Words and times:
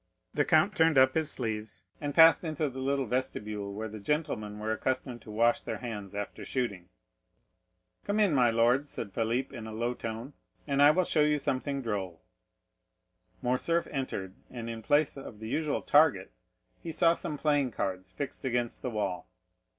The 0.33 0.45
count 0.45 0.75
turned 0.75 0.97
up 0.97 1.13
his 1.13 1.29
sleeves, 1.29 1.85
and 2.01 2.15
passed 2.15 2.43
into 2.43 2.67
the 2.69 2.79
little 2.79 3.05
vestibule 3.05 3.71
where 3.71 3.87
the 3.87 3.99
gentlemen 3.99 4.57
were 4.57 4.71
accustomed 4.71 5.21
to 5.21 5.29
wash 5.29 5.61
their 5.61 5.77
hands 5.77 6.15
after 6.15 6.43
shooting. 6.43 6.89
"Come 8.05 8.19
in, 8.19 8.33
my 8.33 8.49
lord," 8.49 8.89
said 8.89 9.13
Philip 9.13 9.53
in 9.53 9.67
a 9.67 9.71
low 9.71 9.93
tone, 9.93 10.33
"and 10.65 10.81
I 10.81 10.89
will 10.89 11.03
show 11.03 11.21
you 11.21 11.37
something 11.37 11.83
droll." 11.83 12.19
Morcerf 13.43 13.85
entered, 13.91 14.33
and 14.49 14.71
in 14.71 14.81
place 14.81 15.17
of 15.17 15.37
the 15.39 15.47
usual 15.47 15.83
target, 15.83 16.31
he 16.81 16.91
saw 16.91 17.13
some 17.13 17.37
playing 17.37 17.69
cards 17.69 18.11
fixed 18.11 18.43
against 18.43 18.81
the 18.81 18.89
wall. 18.89 19.27